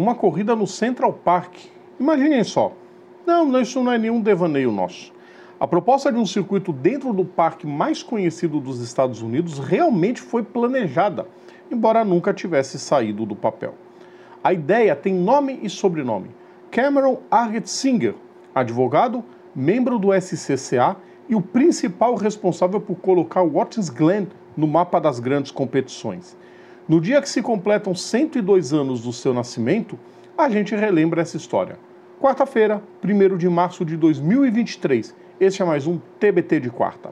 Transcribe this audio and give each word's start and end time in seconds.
uma 0.00 0.14
corrida 0.14 0.56
no 0.56 0.66
Central 0.66 1.12
Park. 1.12 1.56
Imaginem 1.98 2.42
só. 2.42 2.72
Não, 3.26 3.60
isso 3.60 3.82
não 3.82 3.92
é 3.92 3.98
nenhum 3.98 4.22
devaneio 4.22 4.72
nosso. 4.72 5.12
A 5.60 5.66
proposta 5.66 6.10
de 6.10 6.16
um 6.16 6.24
circuito 6.24 6.72
dentro 6.72 7.12
do 7.12 7.22
parque 7.22 7.66
mais 7.66 8.02
conhecido 8.02 8.60
dos 8.60 8.80
Estados 8.80 9.20
Unidos 9.20 9.58
realmente 9.58 10.22
foi 10.22 10.42
planejada, 10.42 11.26
embora 11.70 12.02
nunca 12.02 12.32
tivesse 12.32 12.78
saído 12.78 13.26
do 13.26 13.36
papel. 13.36 13.74
A 14.42 14.54
ideia 14.54 14.96
tem 14.96 15.12
nome 15.12 15.60
e 15.62 15.68
sobrenome: 15.68 16.30
Cameron 16.70 17.18
Argett 17.30 17.68
Singer, 17.68 18.14
advogado, 18.54 19.22
membro 19.54 19.98
do 19.98 20.18
SCCA 20.18 20.96
e 21.28 21.34
o 21.34 21.42
principal 21.42 22.14
responsável 22.14 22.80
por 22.80 22.96
colocar 22.96 23.44
Watkins 23.44 23.90
Glen 23.90 24.28
no 24.56 24.66
mapa 24.66 24.98
das 24.98 25.20
grandes 25.20 25.50
competições. 25.50 26.34
No 26.90 27.00
dia 27.00 27.22
que 27.22 27.28
se 27.28 27.40
completam 27.40 27.94
102 27.94 28.72
anos 28.72 29.02
do 29.02 29.12
seu 29.12 29.32
nascimento, 29.32 29.96
a 30.36 30.48
gente 30.48 30.74
relembra 30.74 31.22
essa 31.22 31.36
história. 31.36 31.78
Quarta-feira, 32.20 32.82
1 33.00 33.36
de 33.36 33.48
março 33.48 33.84
de 33.84 33.96
2023. 33.96 35.14
Este 35.38 35.62
é 35.62 35.64
mais 35.64 35.86
um 35.86 36.00
TBT 36.18 36.58
de 36.58 36.68
quarta. 36.68 37.10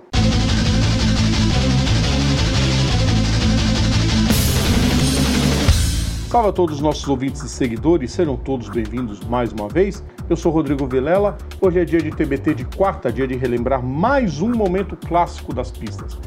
Salve 6.29 6.49
a 6.49 6.53
todos 6.53 6.75
os 6.75 6.81
nossos 6.81 7.07
ouvintes 7.07 7.41
e 7.45 7.49
seguidores, 7.49 8.11
sejam 8.11 8.37
todos 8.37 8.69
bem-vindos 8.69 9.21
mais 9.21 9.53
uma 9.53 9.69
vez. 9.69 10.03
Eu 10.29 10.35
sou 10.35 10.51
Rodrigo 10.51 10.89
Vilela. 10.89 11.39
Hoje 11.61 11.79
é 11.79 11.85
dia 11.85 12.03
de 12.03 12.11
TBT 12.11 12.53
de 12.53 12.65
quarta, 12.65 13.13
dia 13.13 13.29
de 13.29 13.37
relembrar 13.37 13.81
mais 13.81 14.43
um 14.43 14.53
momento 14.53 14.97
clássico 14.97 15.55
das 15.55 15.71
pistas. 15.71 16.19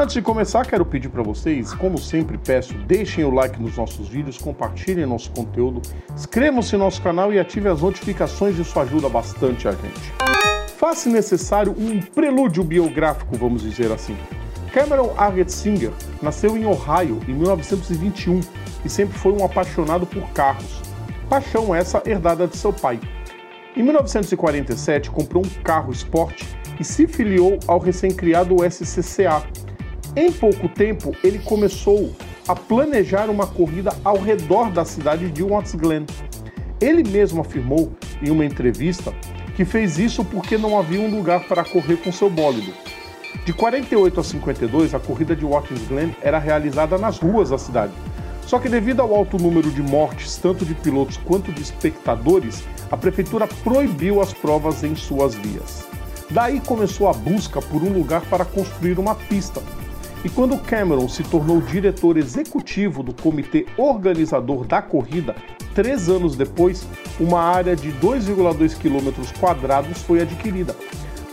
Antes 0.00 0.14
de 0.14 0.22
começar, 0.22 0.64
quero 0.64 0.86
pedir 0.86 1.10
para 1.10 1.22
vocês, 1.22 1.74
como 1.74 1.98
sempre 1.98 2.38
peço, 2.38 2.72
deixem 2.72 3.22
o 3.22 3.30
like 3.30 3.60
nos 3.60 3.76
nossos 3.76 4.08
vídeos, 4.08 4.38
compartilhem 4.38 5.04
nosso 5.04 5.30
conteúdo, 5.30 5.82
inscrevam-se 6.14 6.72
no 6.72 6.84
nosso 6.84 7.02
canal 7.02 7.30
e 7.34 7.38
ativem 7.38 7.70
as 7.70 7.82
notificações, 7.82 8.58
isso 8.58 8.80
ajuda 8.80 9.10
bastante 9.10 9.68
a 9.68 9.72
gente. 9.72 10.14
Faz-se 10.78 11.10
necessário 11.10 11.76
um 11.78 12.00
prelúdio 12.00 12.64
biográfico, 12.64 13.36
vamos 13.36 13.60
dizer 13.60 13.92
assim. 13.92 14.16
Cameron 14.72 15.12
Argett 15.18 15.52
Singer 15.52 15.92
nasceu 16.22 16.56
em 16.56 16.64
Ohio 16.64 17.20
em 17.28 17.34
1921 17.34 18.40
e 18.82 18.88
sempre 18.88 19.18
foi 19.18 19.32
um 19.32 19.44
apaixonado 19.44 20.06
por 20.06 20.26
carros. 20.30 20.80
Paixão 21.28 21.74
essa 21.74 22.02
herdada 22.06 22.46
de 22.46 22.56
seu 22.56 22.72
pai. 22.72 22.98
Em 23.76 23.82
1947, 23.82 25.10
comprou 25.10 25.44
um 25.44 25.62
carro 25.62 25.92
esporte 25.92 26.48
e 26.80 26.84
se 26.84 27.06
filiou 27.06 27.58
ao 27.66 27.78
recém-criado 27.78 28.56
SCCA. 28.64 29.44
Em 30.16 30.32
pouco 30.32 30.68
tempo, 30.68 31.14
ele 31.22 31.38
começou 31.38 32.12
a 32.48 32.54
planejar 32.56 33.30
uma 33.30 33.46
corrida 33.46 33.92
ao 34.04 34.18
redor 34.18 34.70
da 34.70 34.84
cidade 34.84 35.30
de 35.30 35.42
Watts 35.42 35.76
Glen. 35.76 36.04
Ele 36.80 37.08
mesmo 37.08 37.40
afirmou 37.40 37.92
em 38.20 38.30
uma 38.30 38.44
entrevista 38.44 39.14
que 39.54 39.64
fez 39.64 39.98
isso 39.98 40.24
porque 40.24 40.58
não 40.58 40.76
havia 40.76 41.00
um 41.00 41.14
lugar 41.14 41.46
para 41.46 41.64
correr 41.64 41.96
com 41.98 42.10
seu 42.10 42.28
bólido. 42.28 42.72
De 43.44 43.52
48 43.52 44.18
a 44.18 44.24
52, 44.24 44.94
a 44.94 44.98
corrida 44.98 45.36
de 45.36 45.44
Watkins 45.44 45.86
Glen 45.86 46.14
era 46.20 46.38
realizada 46.38 46.98
nas 46.98 47.18
ruas 47.18 47.50
da 47.50 47.58
cidade, 47.58 47.92
só 48.46 48.58
que 48.58 48.68
devido 48.68 49.00
ao 49.00 49.14
alto 49.14 49.36
número 49.38 49.70
de 49.70 49.80
mortes, 49.80 50.36
tanto 50.36 50.64
de 50.64 50.74
pilotos 50.74 51.16
quanto 51.18 51.52
de 51.52 51.62
espectadores, 51.62 52.64
a 52.90 52.96
prefeitura 52.96 53.46
proibiu 53.62 54.20
as 54.20 54.32
provas 54.32 54.82
em 54.82 54.96
suas 54.96 55.36
vias. 55.36 55.86
Daí 56.30 56.60
começou 56.60 57.08
a 57.08 57.12
busca 57.12 57.62
por 57.62 57.82
um 57.82 57.92
lugar 57.92 58.22
para 58.22 58.44
construir 58.44 58.98
uma 58.98 59.14
pista. 59.14 59.62
E 60.22 60.28
quando 60.28 60.58
Cameron 60.58 61.08
se 61.08 61.22
tornou 61.22 61.62
diretor 61.62 62.18
executivo 62.18 63.02
do 63.02 63.14
comitê 63.14 63.66
organizador 63.78 64.66
da 64.66 64.82
corrida, 64.82 65.34
três 65.74 66.10
anos 66.10 66.36
depois, 66.36 66.86
uma 67.18 67.40
área 67.40 67.74
de 67.74 67.90
2,2 67.92 68.76
km 68.76 69.40
quadrados 69.40 70.02
foi 70.02 70.20
adquirida. 70.20 70.76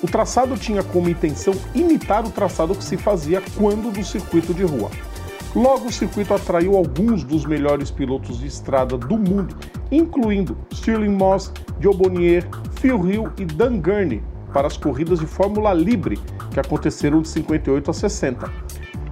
O 0.02 0.08
traçado 0.08 0.55
tinha 0.55 0.81
como 0.83 1.09
intenção 1.09 1.53
imitar 1.75 2.25
o 2.25 2.30
traçado 2.30 2.75
que 2.75 2.83
se 2.83 2.95
fazia 2.95 3.42
quando 3.58 3.92
do 3.92 4.05
circuito 4.05 4.53
de 4.53 4.64
rua. 4.64 4.89
Logo, 5.53 5.87
o 5.87 5.92
circuito 5.92 6.33
atraiu 6.33 6.77
alguns 6.77 7.23
dos 7.23 7.45
melhores 7.45 7.92
pilotos 7.92 8.39
de 8.39 8.47
estrada 8.47 8.97
do 8.97 9.17
mundo, 9.17 9.55
incluindo 9.92 10.58
Stirling 10.71 11.15
Moss, 11.15 11.52
Joe 11.81 11.95
Bonnier, 11.95 12.47
Phil 12.80 13.09
Hill 13.09 13.31
e 13.37 13.43
Dan 13.43 13.80
Gurney, 13.81 14.23
para 14.53 14.67
as 14.67 14.77
corridas 14.77 15.20
de 15.20 15.26
Fórmula 15.26 15.73
Libre, 15.73 16.20
que 16.52 16.59
aconteceram 16.59 17.21
de 17.21 17.27
58 17.27 17.89
a 17.89 17.93
60. 17.93 18.67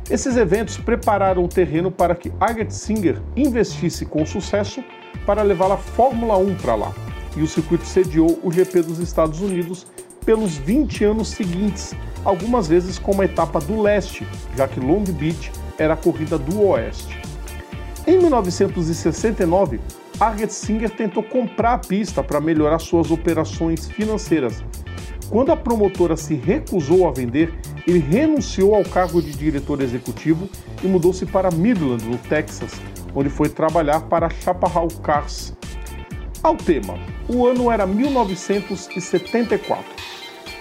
Esses 0.10 0.38
eventos 0.38 0.78
prepararam 0.78 1.44
o 1.44 1.48
terreno 1.48 1.90
para 1.90 2.14
que 2.14 2.32
Agat 2.40 2.70
Singer 2.70 3.20
investisse 3.36 4.06
com 4.06 4.24
sucesso 4.24 4.84
para 5.26 5.42
levar 5.42 5.72
a 5.72 5.78
Fórmula 5.78 6.38
1 6.38 6.56
para 6.58 6.76
lá. 6.76 6.94
E 7.36 7.42
o 7.42 7.48
circuito 7.48 7.86
sediou 7.86 8.40
o 8.44 8.52
GP 8.52 8.84
dos 8.84 9.00
Estados 9.00 9.42
Unidos 9.42 9.88
pelos 10.24 10.58
20 10.58 11.04
anos 11.06 11.30
seguintes, 11.30 11.96
algumas 12.24 12.68
vezes 12.68 13.00
com 13.00 13.14
uma 13.14 13.26
etapa 13.26 13.60
do 13.60 13.82
leste, 13.82 14.28
já 14.56 14.68
que 14.68 14.80
Long 14.80 15.04
Beach 15.04 15.52
era 15.78 15.96
a 15.96 15.98
corrida 15.98 16.38
do 16.38 16.62
Oeste. 16.62 17.20
Em 18.06 18.20
1969, 18.20 19.80
Arget 20.20 20.54
Singer 20.54 20.92
tentou 20.92 21.24
comprar 21.24 21.74
a 21.74 21.80
pista 21.80 22.24
para 22.24 22.40
melhorar 22.40 22.78
suas 22.78 23.10
operações 23.10 23.88
financeiras. 23.88 24.64
Quando 25.30 25.52
a 25.52 25.58
promotora 25.58 26.16
se 26.16 26.36
recusou 26.36 27.08
a 27.08 27.12
vender, 27.12 27.54
ele 27.88 28.00
renunciou 28.00 28.76
ao 28.76 28.84
cargo 28.84 29.22
de 29.22 29.32
diretor 29.32 29.82
executivo 29.82 30.50
e 30.84 30.88
mudou-se 30.88 31.26
para 31.26 31.52
Midland, 31.52 32.04
no 32.06 32.18
Texas, 32.18 32.74
onde 33.14 33.30
foi 33.30 33.50
trabalhar 33.50 34.02
para 34.02 34.30
Chaparral 34.30 34.88
Cars. 35.04 35.54
Ao 36.42 36.56
tema, 36.56 36.98
o 37.28 37.46
ano 37.46 37.72
era 37.72 37.86
1974. 37.86 39.86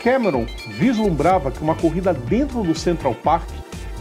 Cameron 0.02 0.46
vislumbrava 0.78 1.50
que 1.50 1.62
uma 1.62 1.74
corrida 1.74 2.12
dentro 2.12 2.62
do 2.62 2.74
Central 2.74 3.14
Park 3.14 3.48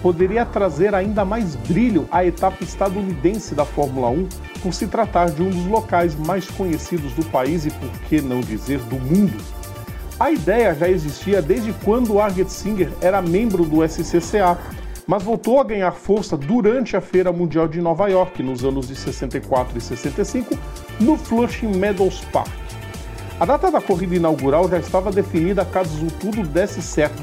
poderia 0.01 0.45
trazer 0.45 0.93
ainda 0.93 1.23
mais 1.23 1.55
brilho 1.55 2.05
à 2.11 2.25
etapa 2.25 2.61
estadunidense 2.61 3.55
da 3.55 3.63
Fórmula 3.63 4.09
1 4.09 4.27
por 4.61 4.73
se 4.73 4.85
tratar 4.85 5.29
de 5.29 5.41
um 5.41 5.49
dos 5.49 5.65
locais 5.65 6.13
mais 6.13 6.45
conhecidos 6.45 7.13
do 7.13 7.23
país 7.25 7.65
e, 7.65 7.71
por 7.71 7.89
que 8.09 8.21
não 8.21 8.41
dizer, 8.41 8.79
do 8.79 8.97
mundo. 8.97 9.62
A 10.23 10.31
ideia 10.31 10.73
já 10.73 10.87
existia 10.87 11.41
desde 11.41 11.73
quando 11.83 12.17
Arget 12.17 12.49
Singer 12.49 12.89
era 13.01 13.21
membro 13.21 13.65
do 13.65 13.85
SCCA, 13.85 14.57
mas 15.05 15.21
voltou 15.21 15.59
a 15.59 15.65
ganhar 15.65 15.91
força 15.91 16.37
durante 16.37 16.95
a 16.95 17.01
Feira 17.01 17.29
Mundial 17.29 17.67
de 17.67 17.81
Nova 17.81 18.07
York, 18.07 18.41
nos 18.41 18.63
anos 18.63 18.87
de 18.87 18.95
64 18.95 19.77
e 19.77 19.81
65, 19.81 20.57
no 20.97 21.17
Flushing 21.17 21.75
Meadows 21.75 22.21
Park. 22.31 22.47
A 23.37 23.43
data 23.43 23.69
da 23.69 23.81
corrida 23.81 24.15
inaugural 24.15 24.69
já 24.69 24.79
estava 24.79 25.11
definida 25.11 25.65
caso 25.65 26.07
tudo 26.21 26.41
desse 26.43 26.81
certo, 26.81 27.21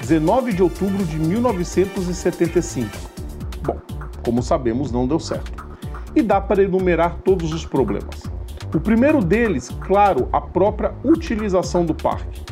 19 0.00 0.54
de 0.54 0.62
outubro 0.62 1.04
de 1.04 1.18
1975. 1.18 2.88
Bom, 3.62 3.78
como 4.24 4.42
sabemos, 4.42 4.90
não 4.90 5.06
deu 5.06 5.20
certo. 5.20 5.68
E 6.16 6.22
dá 6.22 6.40
para 6.40 6.62
enumerar 6.62 7.18
todos 7.22 7.52
os 7.52 7.66
problemas. 7.66 8.37
O 8.74 8.78
primeiro 8.78 9.24
deles, 9.24 9.70
claro, 9.80 10.28
a 10.30 10.42
própria 10.42 10.92
utilização 11.02 11.86
do 11.86 11.94
parque. 11.94 12.42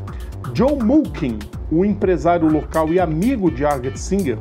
Joe 0.55 0.83
Mulkin, 0.83 1.39
o 1.71 1.85
empresário 1.85 2.51
local 2.51 2.91
e 2.91 2.99
amigo 2.99 3.51
de 3.51 3.67
Arget 3.67 3.99
Singer, 3.99 4.39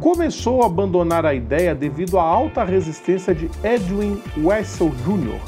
começou 0.00 0.62
a 0.62 0.66
abandonar 0.66 1.24
a 1.24 1.32
ideia 1.32 1.72
devido 1.72 2.18
à 2.18 2.22
alta 2.22 2.64
resistência 2.64 3.32
de 3.32 3.48
Edwin 3.62 4.20
Wessel 4.36 4.90
Jr., 5.04 5.38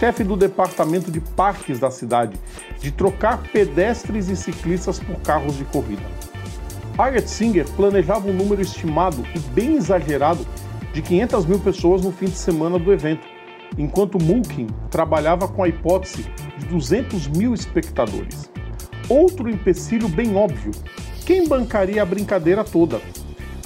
chefe 0.00 0.24
do 0.24 0.34
departamento 0.34 1.10
de 1.10 1.20
parques 1.20 1.78
da 1.78 1.90
cidade, 1.90 2.40
de 2.80 2.90
trocar 2.90 3.42
pedestres 3.52 4.30
e 4.30 4.36
ciclistas 4.36 4.98
por 4.98 5.16
carros 5.20 5.58
de 5.58 5.64
corrida. 5.64 6.02
Harriet 6.96 7.28
Singer 7.28 7.68
planejava 7.76 8.28
um 8.28 8.32
número 8.32 8.62
estimado 8.62 9.22
e 9.34 9.38
bem 9.38 9.76
exagerado 9.76 10.46
de 10.94 11.02
500 11.02 11.46
mil 11.46 11.58
pessoas 11.58 12.02
no 12.02 12.12
fim 12.12 12.26
de 12.26 12.36
semana 12.36 12.78
do 12.78 12.92
evento, 12.92 13.26
enquanto 13.78 14.22
Mulkin 14.22 14.66
trabalhava 14.90 15.48
com 15.48 15.62
a 15.62 15.68
hipótese 15.68 16.26
de 16.58 16.66
200 16.66 17.28
mil 17.28 17.54
espectadores. 17.54 18.50
Outro 19.08 19.48
empecilho 19.48 20.08
bem 20.08 20.36
óbvio: 20.36 20.72
quem 21.24 21.46
bancaria 21.46 22.02
a 22.02 22.06
brincadeira 22.06 22.64
toda? 22.64 23.00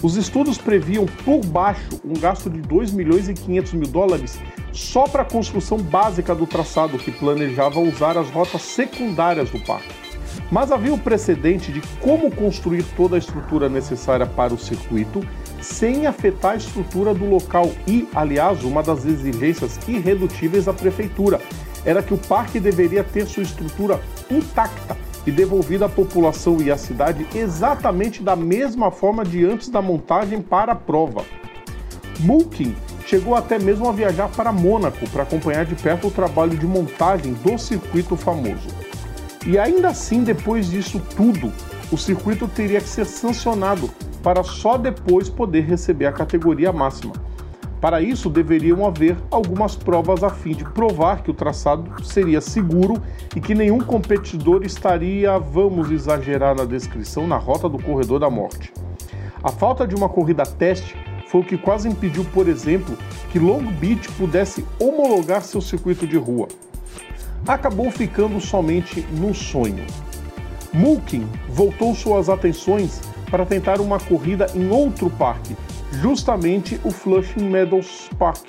Os 0.03 0.17
estudos 0.17 0.59
previam 0.59 1.07
por 1.25 1.45
baixo 1.47 2.01
um 2.05 2.13
gasto 2.13 2.51
de 2.51 2.61
2 2.61 2.93
milhões 2.93 3.29
e 3.29 3.35
500 3.35 3.73
mil 3.73 3.89
dólares 3.89 4.39
só 4.73 5.05
para 5.05 5.23
a 5.23 5.25
construção 5.25 5.79
básica 5.79 6.35
do 6.35 6.47
traçado 6.47 6.99
que 6.99 7.11
planejava 7.11 7.81
usar 7.81 8.19
as 8.19 8.29
rotas 8.31 8.61
secundárias 8.63 9.51
do 9.51 9.59
parque. 9.61 9.89
Mas 10.51 10.71
havia 10.71 10.93
o 10.93 10.99
precedente 10.99 11.73
de 11.73 11.81
como 11.99 12.31
construir 12.31 12.85
toda 12.95 13.17
a 13.17 13.19
estrutura 13.19 13.69
necessária 13.69 14.27
para 14.27 14.53
o 14.53 14.59
circuito 14.59 15.27
sem 15.67 16.07
afetar 16.07 16.53
a 16.53 16.57
estrutura 16.57 17.13
do 17.13 17.29
local 17.29 17.71
e, 17.87 18.09
aliás, 18.15 18.63
uma 18.63 18.83
das 18.83 19.05
exigências 19.05 19.79
irredutíveis 19.89 20.67
da 20.67 20.73
prefeitura 20.73 21.41
era 21.85 22.03
que 22.03 22.15
o 22.15 22.19
parque 22.19 22.61
deveria 22.61 23.03
ter 23.03 23.27
sua 23.27 23.43
estrutura 23.43 24.01
intacta 24.31 24.97
e 25.27 25.31
devolvida 25.31 25.87
à 25.87 25.89
população 25.89 26.59
e 26.61 26.71
à 26.71 26.77
cidade 26.77 27.27
exatamente 27.35 28.23
da 28.23 28.37
mesma 28.37 28.91
forma 28.91 29.25
de 29.25 29.45
antes 29.45 29.69
da 29.69 29.83
montagem 29.83 30.41
para 30.41 30.73
a 30.73 30.77
prova. 30.77 31.25
Mulkin 32.21 32.75
chegou 33.05 33.35
até 33.35 33.59
mesmo 33.59 33.89
a 33.89 33.93
viajar 33.93 34.29
para 34.29 34.53
Mônaco 34.53 35.09
para 35.11 35.25
acompanhar 35.25 35.65
de 35.65 35.75
perto 35.75 36.07
o 36.07 36.13
trabalho 36.13 36.57
de 36.57 36.67
montagem 36.67 37.33
do 37.35 37.59
circuito 37.59 38.17
famoso. 38.17 38.69
E 39.45 39.59
ainda 39.59 39.89
assim, 39.89 40.23
depois 40.23 40.71
disso 40.71 41.01
tudo, 41.17 41.53
o 41.91 41.99
circuito 41.99 42.49
teria 42.49 42.81
que 42.81 42.89
ser 42.89 43.05
sancionado 43.05 43.91
para 44.27 44.43
só 44.43 44.77
depois 44.77 45.29
poder 45.29 45.61
receber 45.61 46.07
a 46.07 46.13
categoria 46.13 46.73
máxima. 46.73 47.13
Para 47.81 48.03
isso, 48.03 48.29
deveriam 48.29 48.85
haver 48.85 49.17
algumas 49.31 49.77
provas 49.77 50.25
a 50.25 50.31
fim 50.31 50.51
de 50.51 50.65
provar 50.65 51.23
que 51.23 51.31
o 51.31 51.35
traçado 51.35 52.05
seria 52.05 52.41
seguro 52.41 53.01
e 53.37 53.41
que 53.41 53.55
nenhum 53.55 53.79
competidor 53.79 54.65
estaria, 54.65 55.39
vamos 55.39 55.93
exagerar 55.93 56.57
na 56.57 56.65
descrição, 56.65 57.25
na 57.25 57.37
rota 57.37 57.69
do 57.69 57.81
corredor 57.81 58.19
da 58.19 58.29
morte. 58.29 58.73
A 59.45 59.53
falta 59.53 59.87
de 59.87 59.95
uma 59.95 60.09
corrida 60.09 60.43
teste 60.43 60.97
foi 61.29 61.43
o 61.43 61.45
que 61.45 61.57
quase 61.57 61.89
impediu, 61.89 62.25
por 62.25 62.49
exemplo, 62.49 62.99
que 63.31 63.39
Long 63.39 63.63
Beach 63.79 64.11
pudesse 64.15 64.67
homologar 64.81 65.43
seu 65.43 65.61
circuito 65.61 66.05
de 66.05 66.17
rua. 66.17 66.49
Acabou 67.47 67.93
ficando 67.93 68.41
somente 68.41 69.03
no 69.03 69.33
sonho. 69.33 69.87
Mulkin 70.73 71.29
voltou 71.49 71.95
suas 71.95 72.29
atenções 72.29 73.01
para 73.31 73.47
tentar 73.47 73.81
uma 73.81 73.99
corrida 73.99 74.47
em 74.55 74.71
outro 74.71 75.11
parque, 75.11 75.57
justamente 76.01 76.81
o 76.85 76.91
Flushing 76.91 77.49
Meadows 77.49 78.09
Park. 78.19 78.47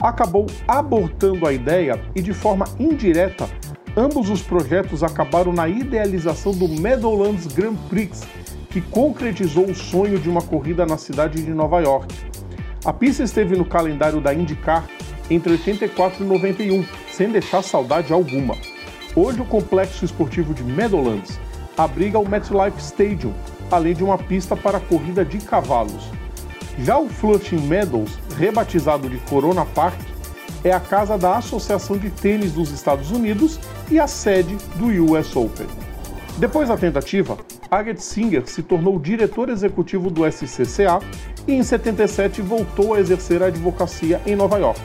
Acabou 0.00 0.46
abortando 0.66 1.46
a 1.46 1.52
ideia 1.52 2.00
e, 2.14 2.22
de 2.22 2.32
forma 2.32 2.66
indireta, 2.78 3.48
ambos 3.96 4.30
os 4.30 4.42
projetos 4.42 5.02
acabaram 5.02 5.52
na 5.52 5.68
idealização 5.68 6.52
do 6.52 6.68
Meadowlands 6.68 7.46
Grand 7.46 7.76
Prix, 7.88 8.26
que 8.70 8.80
concretizou 8.80 9.64
o 9.64 9.74
sonho 9.74 10.18
de 10.18 10.28
uma 10.28 10.42
corrida 10.42 10.86
na 10.86 10.96
cidade 10.96 11.42
de 11.42 11.50
Nova 11.50 11.80
York. 11.80 12.14
A 12.84 12.92
pista 12.92 13.22
esteve 13.22 13.56
no 13.56 13.64
calendário 13.64 14.20
da 14.20 14.32
IndyCar 14.32 14.84
entre 15.30 15.52
84 15.52 16.24
e 16.24 16.26
91, 16.26 16.84
sem 17.10 17.28
deixar 17.30 17.62
saudade 17.62 18.12
alguma. 18.12 18.54
Hoje, 19.14 19.40
o 19.40 19.44
complexo 19.44 20.04
esportivo 20.04 20.54
de 20.54 20.62
Meadowlands 20.62 21.40
abriga 21.76 22.18
o 22.18 22.28
MetLife 22.28 22.78
Stadium, 22.78 23.32
além 23.70 23.94
de 23.94 24.04
uma 24.04 24.18
pista 24.18 24.56
para 24.56 24.80
corrida 24.80 25.24
de 25.24 25.38
cavalos. 25.38 26.10
Já 26.78 26.98
o 26.98 27.08
Flushing 27.08 27.66
Meadows, 27.66 28.18
rebatizado 28.36 29.08
de 29.08 29.18
Corona 29.18 29.64
Park, 29.64 29.98
é 30.64 30.72
a 30.72 30.80
casa 30.80 31.16
da 31.16 31.36
Associação 31.36 31.96
de 31.96 32.10
Tênis 32.10 32.52
dos 32.52 32.70
Estados 32.70 33.10
Unidos 33.10 33.58
e 33.90 33.98
a 33.98 34.06
sede 34.06 34.56
do 34.76 34.86
US 35.12 35.34
Open. 35.36 35.66
Depois 36.38 36.68
da 36.68 36.76
tentativa, 36.76 37.36
Agat 37.70 37.98
Singer 38.00 38.44
se 38.46 38.62
tornou 38.62 38.98
diretor 38.98 39.48
executivo 39.48 40.08
do 40.08 40.22
SCCA 40.30 41.00
e 41.46 41.52
em 41.52 41.62
77 41.62 42.40
voltou 42.40 42.94
a 42.94 43.00
exercer 43.00 43.42
a 43.42 43.46
advocacia 43.46 44.20
em 44.24 44.36
Nova 44.36 44.58
York. 44.58 44.80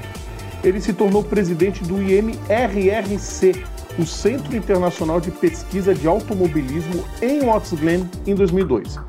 Ele 0.64 0.82
se 0.82 0.94
tornou 0.94 1.24
presidente 1.24 1.84
do 1.84 2.02
IMRRC, 2.02 3.64
o 3.98 4.06
Centro 4.06 4.56
Internacional 4.56 5.22
de 5.22 5.30
Pesquisa 5.30 5.94
de 5.94 6.08
Automobilismo 6.08 7.04
em 7.22 7.42
Watts 7.42 7.74
Glen, 7.74 8.10
em 8.26 8.34
2002. 8.34 9.00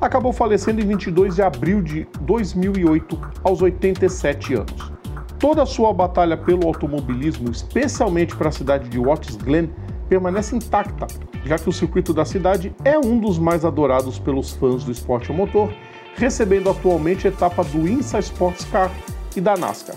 Acabou 0.00 0.32
falecendo 0.32 0.80
em 0.80 0.86
22 0.86 1.36
de 1.36 1.42
abril 1.42 1.82
de 1.82 2.06
2008, 2.22 3.18
aos 3.44 3.60
87 3.60 4.54
anos. 4.54 4.92
Toda 5.38 5.62
a 5.62 5.66
sua 5.66 5.92
batalha 5.92 6.36
pelo 6.36 6.66
automobilismo, 6.66 7.50
especialmente 7.50 8.34
para 8.34 8.48
a 8.48 8.52
cidade 8.52 8.88
de 8.88 8.98
Watts 8.98 9.36
Glen, 9.36 9.70
permanece 10.08 10.56
intacta, 10.56 11.06
já 11.44 11.58
que 11.58 11.68
o 11.68 11.72
circuito 11.72 12.14
da 12.14 12.24
cidade 12.24 12.74
é 12.84 12.98
um 12.98 13.18
dos 13.18 13.38
mais 13.38 13.64
adorados 13.64 14.18
pelos 14.18 14.52
fãs 14.52 14.84
do 14.84 14.92
esporte 14.92 15.30
a 15.30 15.34
motor, 15.34 15.72
recebendo 16.16 16.70
atualmente 16.70 17.26
a 17.26 17.30
etapa 17.30 17.62
do 17.64 17.86
INSA 17.88 18.18
Sports 18.18 18.64
Car 18.66 18.90
e 19.36 19.40
da 19.40 19.56
NASCAR. 19.56 19.96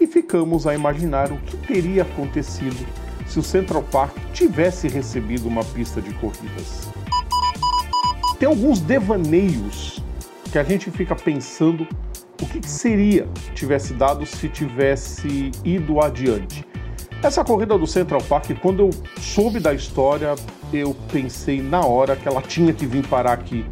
E 0.00 0.06
ficamos 0.06 0.66
a 0.66 0.74
imaginar 0.74 1.30
o 1.30 1.36
que 1.38 1.56
teria 1.56 2.02
acontecido 2.02 2.86
se 3.30 3.38
o 3.38 3.42
Central 3.42 3.82
Park 3.84 4.16
tivesse 4.32 4.88
recebido 4.88 5.46
uma 5.46 5.62
pista 5.62 6.02
de 6.02 6.12
corridas. 6.14 6.88
Tem 8.40 8.48
alguns 8.48 8.80
devaneios 8.80 10.02
que 10.50 10.58
a 10.58 10.64
gente 10.64 10.90
fica 10.90 11.14
pensando 11.14 11.86
o 12.42 12.46
que, 12.46 12.66
seria 12.68 13.28
tivesse 13.54 13.94
dado 13.94 14.26
se 14.26 14.48
tivesse 14.48 15.52
ido 15.64 16.00
adiante. 16.00 16.66
Essa 17.22 17.44
corrida 17.44 17.78
do 17.78 17.86
Central 17.86 18.22
Park, 18.22 18.50
quando 18.60 18.80
eu 18.80 18.90
soube 19.20 19.60
da 19.60 19.72
história, 19.74 20.34
eu 20.72 20.96
pensei 21.12 21.62
na 21.62 21.84
hora 21.84 22.16
que 22.16 22.26
ela 22.26 22.42
tinha 22.42 22.72
que 22.72 22.86
vir 22.86 23.06
parar 23.06 23.34
aqui 23.34 23.64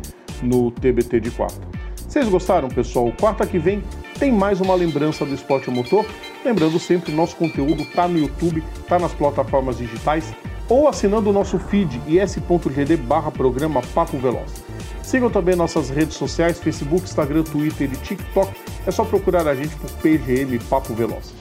no 0.43 0.70
TBT 0.70 1.19
de 1.19 1.31
quarta. 1.31 1.66
Vocês 1.96 2.28
gostaram, 2.28 2.69
pessoal? 2.69 3.10
Quarta 3.19 3.46
que 3.46 3.58
vem 3.58 3.82
tem 4.19 4.31
mais 4.31 4.60
uma 4.60 4.75
lembrança 4.75 5.25
do 5.25 5.34
esporte 5.34 5.70
motor. 5.70 6.05
Lembrando 6.48 6.78
sempre, 6.78 7.12
nosso 7.12 7.36
conteúdo 7.36 7.82
está 7.82 8.08
no 8.08 8.18
YouTube, 8.18 8.64
está 8.80 8.98
nas 8.98 9.12
plataformas 9.12 9.76
digitais 9.76 10.32
ou 10.66 10.88
assinando 10.88 11.28
o 11.28 11.32
nosso 11.32 11.58
feed 11.58 12.00
is.gd 12.06 12.96
barra 12.96 13.30
programa 13.30 13.82
Papo 13.94 14.16
Veloz. 14.16 14.64
Sigam 15.02 15.28
também 15.28 15.54
nossas 15.54 15.90
redes 15.90 16.16
sociais, 16.16 16.58
Facebook, 16.58 17.04
Instagram, 17.04 17.42
Twitter 17.42 17.92
e 17.92 17.96
TikTok. 17.96 18.50
É 18.86 18.90
só 18.90 19.04
procurar 19.04 19.46
a 19.46 19.54
gente 19.54 19.76
por 19.76 19.90
PGM 20.00 20.58
Papo 20.70 20.94
Veloz. 20.94 21.34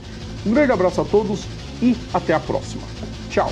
Um 0.45 0.51
grande 0.51 0.73
abraço 0.73 0.99
a 0.99 1.05
todos 1.05 1.45
e 1.81 1.95
até 2.13 2.33
a 2.33 2.39
próxima. 2.41 2.83
Tchau! 3.29 3.49